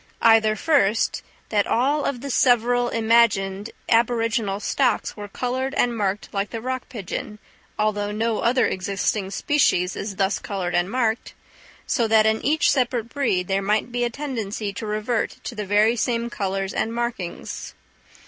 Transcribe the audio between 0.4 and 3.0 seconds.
first, that all the several